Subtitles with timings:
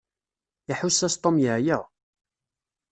[0.71, 1.77] Iḥuss-as Tom yeɛya.